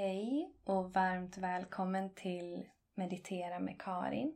Hej 0.00 0.52
och 0.64 0.92
varmt 0.92 1.38
välkommen 1.38 2.14
till 2.14 2.68
Meditera 2.94 3.58
med 3.58 3.80
Karin. 3.80 4.34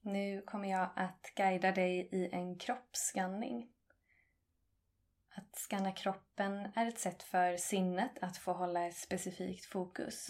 Nu 0.00 0.42
kommer 0.42 0.70
jag 0.70 0.88
att 0.96 1.32
guida 1.34 1.72
dig 1.72 2.08
i 2.12 2.28
en 2.32 2.58
kroppsskanning. 2.58 3.70
Att 5.34 5.56
skanna 5.56 5.92
kroppen 5.92 6.68
är 6.74 6.86
ett 6.86 6.98
sätt 6.98 7.22
för 7.22 7.56
sinnet 7.56 8.18
att 8.20 8.36
få 8.36 8.52
hålla 8.52 8.86
ett 8.86 8.96
specifikt 8.96 9.66
fokus 9.66 10.28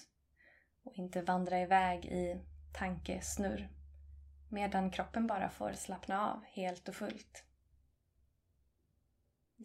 och 0.83 0.95
inte 0.95 1.23
vandra 1.23 1.61
iväg 1.61 2.05
i 2.05 2.41
tankesnurr 2.79 3.69
medan 4.51 4.91
kroppen 4.91 5.27
bara 5.27 5.51
får 5.51 5.73
slappna 5.73 6.33
av 6.33 6.45
helt 6.45 6.89
och 6.89 6.95
fullt. 6.95 7.48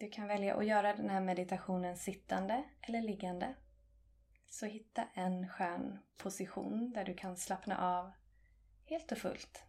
Du 0.04 0.10
kan 0.10 0.28
välja 0.28 0.56
att 0.56 0.66
göra 0.66 0.96
den 0.96 1.10
här 1.10 1.20
meditationen 1.20 1.96
sittande 1.96 2.64
eller 2.80 3.02
liggande. 3.02 3.54
Så 4.46 4.66
hitta 4.66 5.08
en 5.14 5.48
skön 5.48 5.98
position 6.16 6.92
där 6.92 7.04
du 7.04 7.14
kan 7.14 7.36
slappna 7.36 7.78
av 7.78 8.12
helt 8.84 9.12
och 9.12 9.18
fullt. 9.18 9.64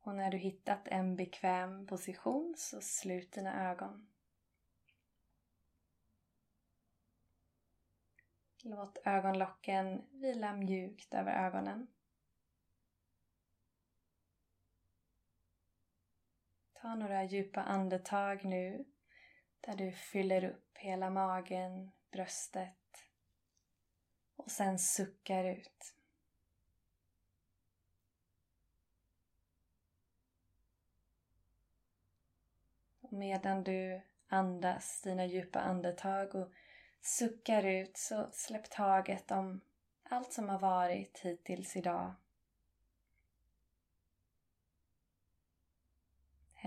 Och 0.00 0.14
när 0.14 0.30
du 0.30 0.36
hittat 0.36 0.88
en 0.88 1.16
bekväm 1.16 1.86
position 1.86 2.54
så 2.56 2.80
slut 2.80 3.32
dina 3.32 3.70
ögon. 3.70 4.08
Låt 8.62 8.98
ögonlocken 9.04 10.02
vila 10.10 10.52
mjukt 10.52 11.14
över 11.14 11.32
ögonen. 11.46 11.86
Ta 16.82 16.94
några 16.94 17.24
djupa 17.24 17.62
andetag 17.62 18.44
nu 18.44 18.84
där 19.60 19.76
du 19.76 19.92
fyller 19.92 20.44
upp 20.44 20.78
hela 20.78 21.10
magen, 21.10 21.90
bröstet 22.10 23.08
och 24.36 24.50
sen 24.50 24.78
suckar 24.78 25.44
ut. 25.44 25.94
Och 33.00 33.12
medan 33.12 33.64
du 33.64 34.00
andas 34.28 35.02
dina 35.02 35.26
djupa 35.26 35.60
andetag 35.60 36.34
och 36.34 36.52
suckar 37.00 37.62
ut 37.62 37.96
så 37.96 38.28
släpp 38.32 38.70
taget 38.70 39.30
om 39.30 39.60
allt 40.02 40.32
som 40.32 40.48
har 40.48 40.58
varit 40.58 41.18
hittills 41.18 41.76
idag 41.76 42.14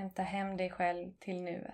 Hämta 0.01 0.23
hem 0.23 0.57
dig 0.57 0.69
själv 0.69 1.13
till 1.19 1.41
nuet. 1.41 1.73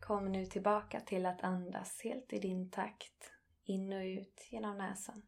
Kom 0.00 0.32
nu 0.32 0.46
tillbaka 0.46 1.00
till 1.00 1.26
att 1.26 1.42
andas 1.42 2.00
helt 2.02 2.32
i 2.32 2.38
din 2.38 2.70
takt, 2.70 3.32
in 3.64 3.92
och 3.92 4.02
ut 4.02 4.48
genom 4.50 4.78
näsan. 4.78 5.22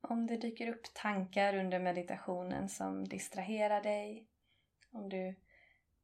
Om 0.00 0.26
det 0.26 0.36
dyker 0.36 0.68
upp 0.68 0.94
tankar 0.94 1.56
under 1.56 1.80
meditationen 1.80 2.68
som 2.68 3.08
distraherar 3.08 3.82
dig 3.82 4.31
om 4.92 5.08
du 5.08 5.34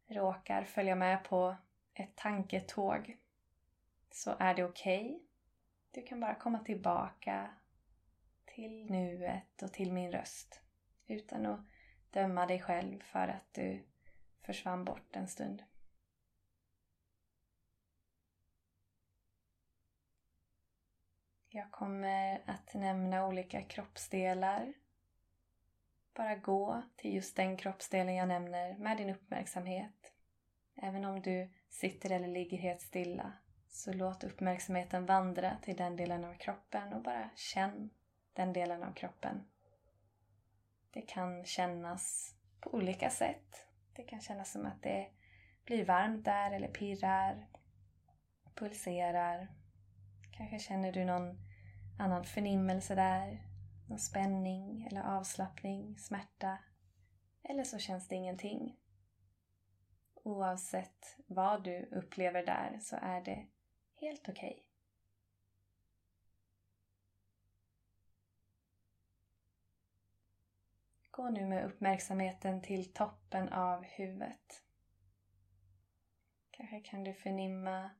råkar 0.07 0.65
följa 0.65 0.95
med 0.95 1.25
på 1.25 1.57
ett 1.95 2.17
tanketåg 2.17 3.17
så 4.11 4.37
är 4.39 4.55
det 4.55 4.65
okej. 4.65 5.07
Okay. 5.07 5.21
Du 5.91 6.03
kan 6.03 6.21
bara 6.21 6.35
komma 6.35 6.59
tillbaka 6.59 7.51
till 8.45 8.91
nuet 8.91 9.63
och 9.63 9.73
till 9.73 9.93
min 9.93 10.13
röst 10.13 10.61
utan 11.07 11.47
att 11.47 11.61
döma 12.11 12.47
dig 12.47 12.61
själv 12.61 13.01
för 13.01 13.29
att 13.29 13.55
du 13.55 13.85
försvann 14.41 14.85
bort 14.85 15.17
en 15.17 15.29
stund. 15.29 15.63
Jag 21.49 21.71
kommer 21.71 22.43
att 22.47 22.75
nämna 22.75 23.27
olika 23.27 23.63
kroppsdelar 23.63 24.75
bara 26.19 26.37
gå 26.37 26.83
till 26.97 27.15
just 27.15 27.37
den 27.37 27.57
kroppsdelen 27.57 28.15
jag 28.15 28.29
nämner 28.29 28.77
med 28.79 28.97
din 28.97 29.11
uppmärksamhet. 29.11 30.13
Även 30.77 31.05
om 31.05 31.23
du 31.23 31.51
sitter 31.69 32.13
eller 32.13 32.29
ligger 32.29 32.59
helt 32.59 32.81
stilla 32.81 33.33
så 33.69 33.93
låt 33.93 34.25
uppmärksamheten 34.25 35.07
vandra 35.07 35.57
till 35.63 35.77
den 35.77 35.97
delen 35.97 36.25
av 36.25 36.35
kroppen 36.35 36.93
och 36.93 37.03
bara 37.03 37.31
känn 37.35 37.91
den 38.33 38.53
delen 38.53 38.83
av 38.83 38.93
kroppen. 38.93 39.45
Det 40.91 41.03
kan 41.03 41.45
kännas 41.45 42.35
på 42.61 42.75
olika 42.75 43.11
sätt. 43.11 43.67
Det 43.93 44.03
kan 44.03 44.21
kännas 44.21 44.53
som 44.53 44.67
att 44.67 44.83
det 44.83 45.11
blir 45.65 45.85
varmt 45.85 46.25
där 46.25 46.51
eller 46.51 46.69
pirrar, 46.69 47.47
pulserar. 48.55 49.49
Kanske 50.33 50.59
känner 50.59 50.93
du 50.93 51.05
någon 51.05 51.39
annan 51.99 52.25
förnimmelse 52.25 52.95
där 52.95 53.48
någon 53.89 53.99
spänning 53.99 54.87
eller 54.91 55.03
avslappning, 55.03 55.99
smärta. 55.99 56.59
Eller 57.43 57.65
så 57.65 57.79
känns 57.79 58.09
det 58.09 58.15
ingenting. 58.15 58.77
Oavsett 60.15 61.17
vad 61.27 61.65
du 61.65 61.89
upplever 61.93 62.47
där 62.47 62.79
så 62.83 62.97
är 62.97 63.21
det 63.21 63.47
helt 63.95 64.29
okej. 64.29 64.51
Okay. 64.51 64.65
Gå 71.11 71.31
nu 71.31 71.47
med 71.47 71.65
uppmärksamheten 71.65 72.63
till 72.63 72.93
toppen 72.93 73.49
av 73.49 73.85
huvudet. 73.85 74.65
Kanske 76.51 76.81
kan 76.81 77.05
du 77.05 77.15
förnimma 77.15 77.91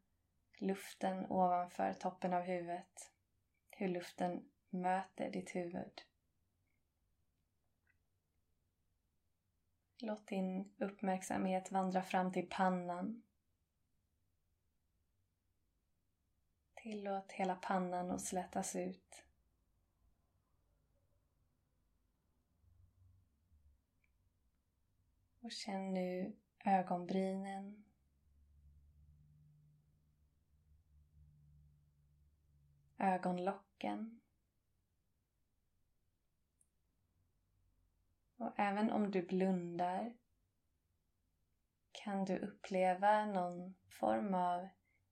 luften 0.59 1.27
ovanför 1.31 1.93
toppen 1.93 2.35
av 2.35 2.43
huvudet. 2.43 3.13
Hur 3.71 3.89
luften 3.89 4.49
möter 4.71 5.31
ditt 5.31 5.55
huvud. 5.55 6.03
Låt 10.01 10.27
din 10.27 10.73
uppmärksamhet 10.79 11.73
vandra 11.73 12.03
fram 12.03 12.33
till 12.33 12.49
pannan. 12.51 13.23
Tillåt 16.75 17.33
hela 17.33 17.55
pannan 17.55 18.11
att 18.11 18.23
slätas 18.23 18.77
ut. 18.77 19.25
Och 25.41 25.53
känn 25.53 25.95
nu 25.95 26.37
ögonbrynen. 26.65 27.85
Ögonlocken. 32.99 34.21
Och 38.39 38.53
även 38.57 38.91
om 38.91 39.11
du 39.11 39.23
blundar 39.23 40.15
kan 41.93 42.25
du 42.25 42.39
uppleva 42.39 43.27
någon 43.27 43.75
form 43.89 44.35
av 44.35 44.69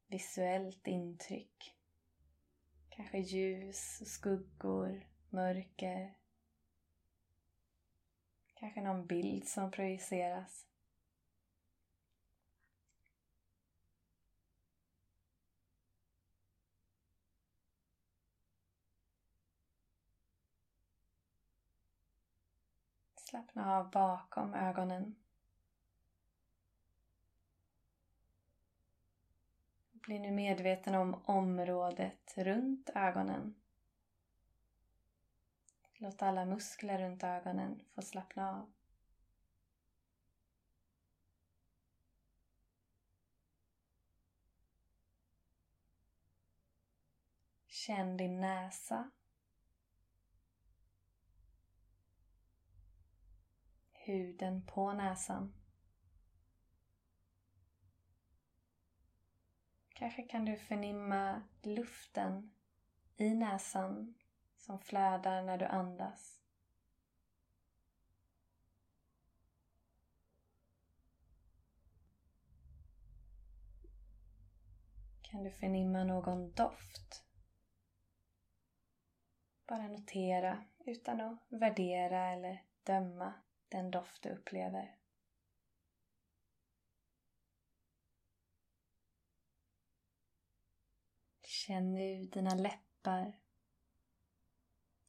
visuellt 0.06 0.86
intryck. 0.86 1.76
Kanske 2.88 3.18
ljus, 3.18 4.12
skuggor, 4.12 5.06
mörker. 5.30 6.16
Kanske 8.54 8.80
någon 8.80 9.06
bild 9.06 9.48
som 9.48 9.70
projiceras. 9.70 10.66
Slappna 23.28 23.76
av 23.76 23.90
bakom 23.90 24.54
ögonen. 24.54 25.16
Bli 29.92 30.18
nu 30.18 30.30
medveten 30.30 30.94
om 30.94 31.20
området 31.24 32.34
runt 32.36 32.90
ögonen. 32.94 33.54
Låt 35.94 36.22
alla 36.22 36.44
muskler 36.44 36.98
runt 36.98 37.22
ögonen 37.22 37.82
få 37.94 38.02
slappna 38.02 38.50
av. 38.50 38.72
Känn 47.66 48.16
din 48.16 48.40
näsa 48.40 49.10
huden 54.06 54.66
på 54.66 54.92
näsan. 54.92 55.54
Kanske 59.88 60.22
kan 60.22 60.44
du 60.44 60.56
förnimma 60.56 61.42
luften 61.62 62.50
i 63.16 63.34
näsan 63.34 64.14
som 64.56 64.80
flödar 64.80 65.42
när 65.42 65.58
du 65.58 65.64
andas. 65.64 66.40
Kan 75.22 75.44
du 75.44 75.50
förnimma 75.50 76.04
någon 76.04 76.52
doft? 76.52 77.24
Bara 79.66 79.88
notera 79.88 80.64
utan 80.78 81.20
att 81.20 81.38
värdera 81.48 82.32
eller 82.32 82.62
döma 82.82 83.32
den 83.68 83.90
doft 83.90 84.22
du 84.22 84.30
upplever. 84.30 84.96
Känn 91.42 91.94
nu 91.94 92.24
dina 92.24 92.54
läppar. 92.54 93.40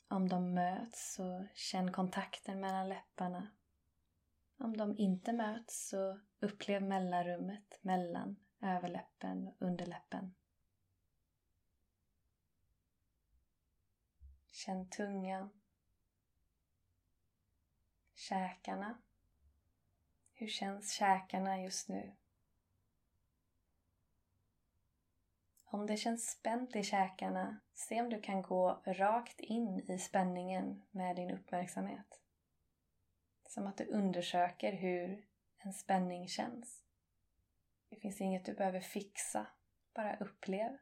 Om 0.08 0.30
de 0.30 0.54
möts 0.54 1.14
så 1.14 1.48
känn 1.54 1.92
kontakten 1.92 2.60
mellan 2.60 2.90
läpparna. 2.90 3.48
Om 4.58 4.78
de 4.78 4.98
inte 4.98 5.34
möts 5.34 5.90
så 5.90 6.20
upplev 6.40 6.84
mellanrummet 6.84 7.80
mellan 7.82 8.36
överläppen 8.62 9.48
och 9.48 9.62
underläppen. 9.62 10.36
Känn 14.48 14.90
tungan. 14.90 15.57
Käkarna. 18.18 18.98
Hur 20.34 20.48
känns 20.48 20.92
käkarna 20.92 21.62
just 21.62 21.90
nu? 21.90 22.16
Om 25.66 25.86
det 25.86 25.98
känns 25.98 26.30
spänt 26.30 26.76
i 26.76 26.84
käkarna, 26.84 27.60
se 27.74 28.02
om 28.02 28.10
du 28.10 28.22
kan 28.22 28.42
gå 28.42 28.82
rakt 28.86 29.40
in 29.40 29.80
i 29.92 30.00
spänningen 30.00 30.84
med 30.92 31.16
din 31.16 31.32
uppmärksamhet. 31.32 32.22
Som 33.48 33.68
att 33.68 33.78
du 33.78 33.86
undersöker 33.86 34.74
hur 34.74 35.28
en 35.58 35.74
spänning 35.74 36.28
känns. 36.28 36.84
Det 37.90 37.96
finns 37.96 38.22
inget 38.22 38.46
du 38.46 38.54
behöver 38.54 38.82
fixa, 38.82 39.48
bara 39.94 40.18
upplev. 40.18 40.78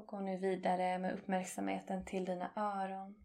Och 0.00 0.06
gå 0.06 0.20
nu 0.20 0.36
vidare 0.36 0.98
med 0.98 1.12
uppmärksamheten 1.14 2.04
till 2.04 2.24
dina 2.24 2.50
öron. 2.56 3.24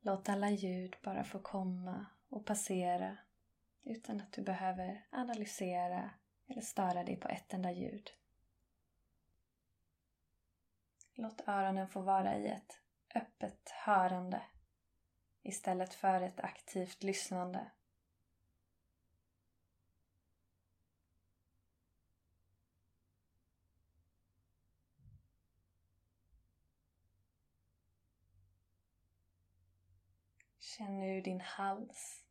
Låt 0.00 0.28
alla 0.28 0.50
ljud 0.50 0.96
bara 1.02 1.24
få 1.24 1.38
komma 1.38 2.06
och 2.28 2.46
passera 2.46 3.16
utan 3.82 4.20
att 4.20 4.32
du 4.32 4.42
behöver 4.42 5.06
analysera 5.10 6.10
eller 6.46 6.60
störa 6.60 7.04
dig 7.04 7.16
på 7.16 7.28
ett 7.28 7.54
enda 7.54 7.72
ljud. 7.72 8.10
Låt 11.14 11.48
öronen 11.48 11.88
få 11.88 12.00
vara 12.00 12.36
i 12.36 12.48
ett 12.48 12.80
öppet 13.14 13.70
hörande 13.70 14.42
istället 15.42 15.94
för 15.94 16.20
ett 16.20 16.40
aktivt 16.40 17.02
lyssnande. 17.02 17.70
Känn 30.80 31.00
nu 31.00 31.20
din 31.20 31.40
hals. 31.40 32.24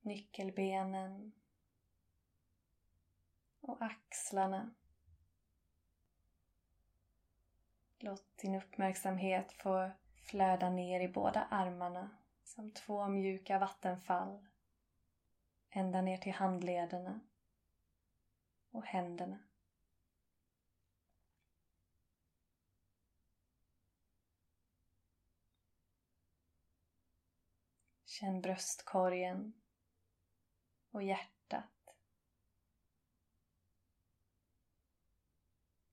Nyckelbenen 0.00 1.32
och 3.60 3.82
axlarna. 3.82 4.74
Låt 7.98 8.36
din 8.36 8.54
uppmärksamhet 8.54 9.52
få 9.52 9.90
flöda 10.16 10.70
ner 10.70 11.00
i 11.00 11.08
båda 11.08 11.44
armarna 11.44 12.10
som 12.42 12.70
två 12.70 13.08
mjuka 13.08 13.58
vattenfall 13.58 14.46
ända 15.70 16.02
ner 16.02 16.18
till 16.18 16.32
handlederna 16.32 17.20
och 18.70 18.84
händerna. 18.84 19.38
Känn 28.14 28.40
bröstkorgen 28.40 29.52
och 30.90 31.02
hjärtat. 31.02 31.96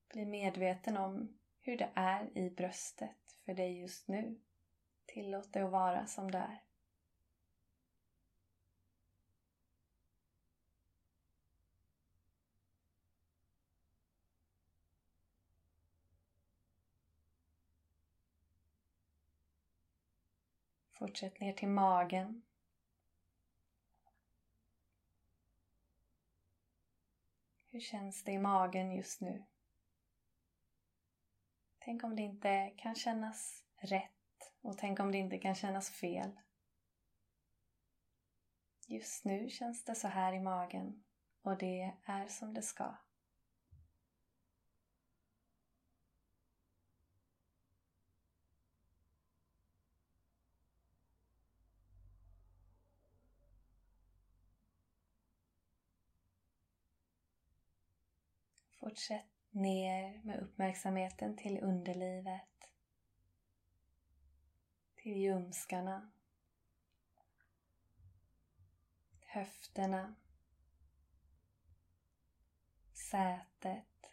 Bli 0.08 0.24
medveten 0.26 0.96
om 0.96 1.38
hur 1.60 1.78
det 1.78 1.90
är 1.94 2.38
i 2.38 2.50
bröstet 2.50 3.32
för 3.44 3.54
dig 3.54 3.80
just 3.80 4.08
nu. 4.08 4.40
Tillåt 5.06 5.52
det 5.52 5.64
att 5.64 5.70
vara 5.70 6.06
som 6.06 6.30
det 6.30 6.38
är. 6.38 6.62
Fortsätt 21.02 21.40
ner 21.40 21.52
till 21.52 21.68
magen. 21.68 22.42
Hur 27.70 27.80
känns 27.80 28.24
det 28.24 28.32
i 28.32 28.38
magen 28.38 28.92
just 28.92 29.20
nu? 29.20 29.44
Tänk 31.78 32.04
om 32.04 32.16
det 32.16 32.22
inte 32.22 32.72
kan 32.76 32.94
kännas 32.94 33.64
rätt 33.76 34.54
och 34.60 34.78
tänk 34.78 35.00
om 35.00 35.12
det 35.12 35.18
inte 35.18 35.38
kan 35.38 35.54
kännas 35.54 35.90
fel. 35.90 36.40
Just 38.86 39.24
nu 39.24 39.48
känns 39.48 39.84
det 39.84 39.94
så 39.94 40.08
här 40.08 40.32
i 40.32 40.40
magen 40.40 41.04
och 41.42 41.58
det 41.58 41.96
är 42.04 42.28
som 42.28 42.54
det 42.54 42.62
ska. 42.62 42.96
Fortsätt 58.82 59.26
ner 59.50 60.20
med 60.24 60.40
uppmärksamheten 60.40 61.36
till 61.36 61.58
underlivet, 61.62 62.70
till 64.94 65.16
ljumskarna, 65.16 66.10
höfterna, 69.20 70.14
sätet, 72.92 74.10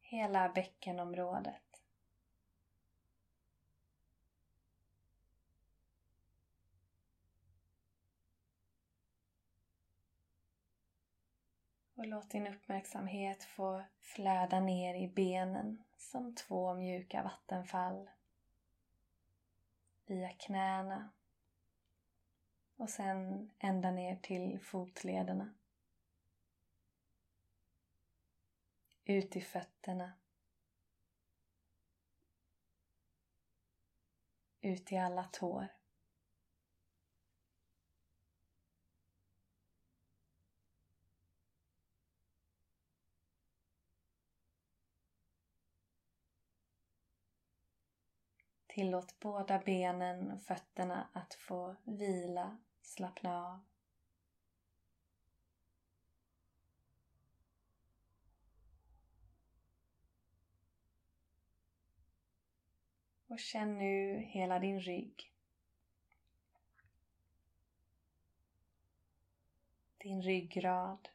hela 0.00 0.48
bäckenområdet. 0.48 1.65
Och 11.96 12.06
låt 12.06 12.30
din 12.30 12.46
uppmärksamhet 12.46 13.44
få 13.44 13.84
flöda 14.00 14.60
ner 14.60 14.94
i 14.94 15.08
benen 15.08 15.84
som 15.96 16.34
två 16.34 16.74
mjuka 16.74 17.22
vattenfall. 17.22 18.10
Via 20.06 20.28
knäna 20.28 21.10
och 22.76 22.90
sen 22.90 23.50
ända 23.58 23.90
ner 23.90 24.16
till 24.16 24.60
fotlederna. 24.60 25.54
Ut 29.04 29.36
i 29.36 29.40
fötterna. 29.40 30.12
Ut 34.60 34.92
i 34.92 34.96
alla 34.96 35.24
tår. 35.24 35.68
Tillåt 48.76 49.20
båda 49.20 49.58
benen 49.58 50.30
och 50.30 50.42
fötterna 50.42 51.08
att 51.12 51.34
få 51.34 51.76
vila, 51.84 52.58
slappna 52.80 53.46
av. 53.46 53.60
Och 63.26 63.38
känn 63.38 63.78
nu 63.78 64.18
hela 64.18 64.58
din 64.58 64.80
rygg. 64.80 65.32
Din 69.98 70.22
ryggrad. 70.22 71.08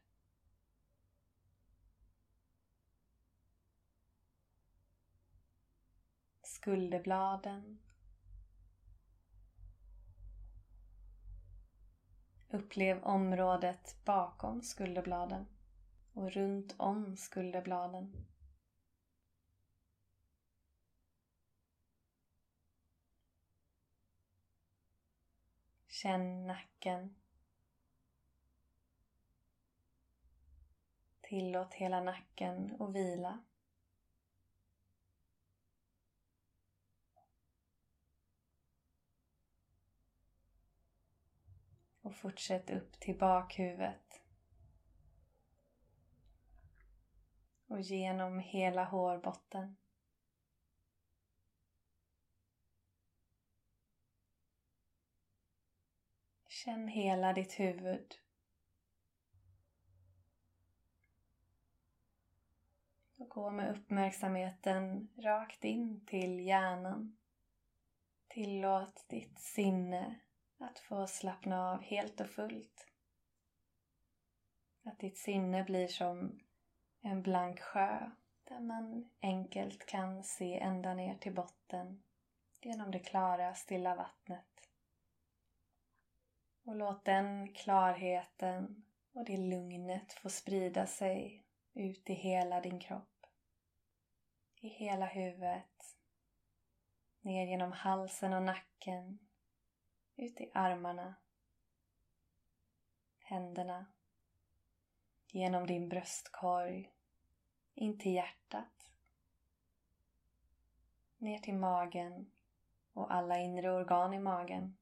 Skulderbladen. 6.62 7.80
Upplev 12.50 13.04
området 13.04 14.06
bakom 14.06 14.62
skulderbladen 14.62 15.46
och 16.14 16.32
runt 16.32 16.76
om 16.78 17.18
skulderbladen. 17.18 18.28
Känn 25.88 26.48
nacken. 26.48 27.16
Tillåt 31.22 31.74
hela 31.74 32.02
nacken 32.02 32.82
att 32.82 32.96
vila. 32.96 33.44
Och 42.02 42.16
fortsätt 42.16 42.70
upp 42.70 43.00
till 43.00 43.18
bakhuvudet. 43.18 44.22
Och 47.68 47.82
genom 47.82 48.40
hela 48.40 48.84
hårbotten. 48.84 49.78
Känn 56.48 56.88
hela 56.88 57.34
ditt 57.34 57.60
huvud. 57.60 58.16
Och 63.16 63.30
gå 63.30 63.50
med 63.50 63.78
uppmärksamheten 63.78 65.10
rakt 65.18 65.64
in 65.64 66.06
till 66.06 66.40
hjärnan. 66.40 67.18
Tillåt 68.28 69.06
ditt 69.10 69.40
sinne 69.40 70.20
att 70.62 70.80
få 70.80 71.08
slappna 71.08 71.72
av 71.72 71.82
helt 71.82 72.22
och 72.22 72.30
fullt. 72.30 72.88
Att 74.84 75.00
ditt 75.00 75.18
sinne 75.18 75.64
blir 75.64 75.88
som 75.88 76.40
en 77.02 77.22
blank 77.22 77.60
sjö 77.60 78.12
där 78.44 78.60
man 78.60 79.10
enkelt 79.22 79.86
kan 79.86 80.24
se 80.24 80.60
ända 80.60 80.94
ner 80.94 81.16
till 81.16 81.36
botten 81.36 82.04
genom 82.62 82.92
det 82.92 83.00
klara, 83.00 83.56
stilla 83.56 83.96
vattnet. 83.96 84.70
Och 86.64 86.76
låt 86.76 87.06
den 87.06 87.54
klarheten 87.54 88.86
och 89.14 89.26
det 89.26 89.38
lugnet 89.38 90.14
få 90.14 90.30
sprida 90.30 90.88
sig 90.88 91.46
ut 91.74 92.10
i 92.10 92.14
hela 92.14 92.62
din 92.62 92.80
kropp. 92.80 93.26
I 94.56 94.68
hela 94.68 95.06
huvudet. 95.06 95.98
Ner 97.22 97.46
genom 97.46 97.72
halsen 97.72 98.34
och 98.34 98.44
nacken. 98.44 99.20
Ut 100.16 100.42
i 100.42 100.52
armarna. 100.54 101.16
Händerna. 103.20 103.86
Genom 105.28 105.68
din 105.68 105.90
bröstkorg. 105.90 106.92
In 107.74 108.00
till 108.00 108.14
hjärtat. 108.14 108.92
Ner 111.18 111.38
till 111.38 111.56
magen 111.56 112.32
och 112.94 113.14
alla 113.14 113.40
inre 113.40 113.72
organ 113.72 114.14
i 114.14 114.20
magen. 114.20 114.78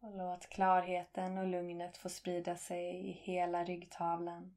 Och 0.00 0.16
låt 0.16 0.48
klarheten 0.48 1.38
och 1.38 1.46
lugnet 1.46 1.96
få 1.96 2.08
sprida 2.08 2.56
sig 2.56 3.08
i 3.08 3.12
hela 3.12 3.64
ryggtavlan. 3.64 4.56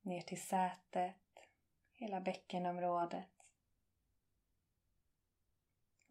Ner 0.00 0.20
till 0.20 0.40
sätet, 0.40 1.48
hela 1.92 2.20
bäckenområdet. 2.20 3.35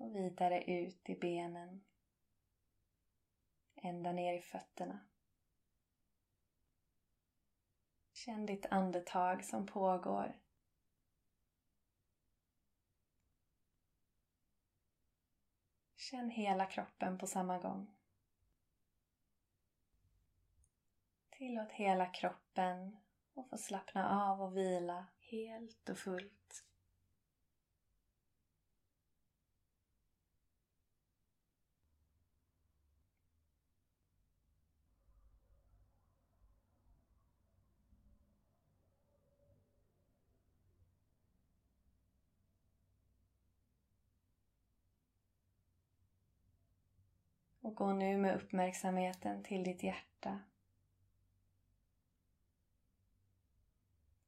Och 0.05 0.15
vidare 0.15 0.63
ut 0.63 1.09
i 1.09 1.15
benen. 1.15 1.83
Ända 3.75 4.11
ner 4.11 4.33
i 4.33 4.41
fötterna. 4.41 4.99
Känn 8.13 8.45
ditt 8.45 8.65
andetag 8.65 9.45
som 9.45 9.65
pågår 9.65 10.39
Känn 15.95 16.29
hela 16.29 16.65
kroppen 16.65 17.17
på 17.17 17.27
samma 17.27 17.59
gång. 17.59 17.95
Tillåt 21.29 21.71
hela 21.71 22.05
kroppen 22.05 22.97
att 23.35 23.49
få 23.49 23.57
slappna 23.57 24.29
av 24.31 24.41
och 24.41 24.57
vila 24.57 25.05
helt 25.19 25.89
och 25.89 25.97
fullt. 25.97 26.65
Och 47.65 47.75
gå 47.75 47.93
nu 47.93 48.17
med 48.17 48.35
uppmärksamheten 48.35 49.43
till 49.43 49.63
ditt 49.63 49.83
hjärta. 49.83 50.39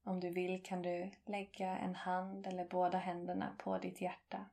Om 0.03 0.19
du 0.19 0.29
vill 0.29 0.63
kan 0.63 0.81
du 0.81 1.11
lägga 1.25 1.77
en 1.77 1.95
hand 1.95 2.47
eller 2.47 2.65
båda 2.65 2.97
händerna 2.97 3.55
på 3.57 3.77
ditt 3.77 4.01
hjärta. 4.01 4.45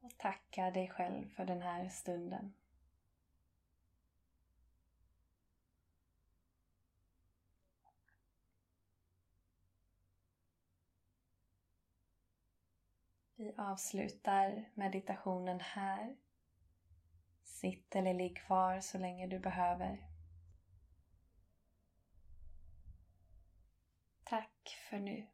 Och 0.00 0.18
tacka 0.18 0.70
dig 0.70 0.88
själv 0.88 1.28
för 1.28 1.44
den 1.44 1.62
här 1.62 1.88
stunden. 1.88 2.52
Vi 13.38 13.54
avslutar 13.56 14.64
meditationen 14.74 15.60
här. 15.60 16.16
Sitt 17.44 17.96
eller 17.96 18.14
ligg 18.14 18.36
kvar 18.36 18.80
så 18.80 18.98
länge 18.98 19.26
du 19.26 19.38
behöver. 19.38 20.06
Tack 24.24 24.78
för 24.90 24.98
nu. 24.98 25.26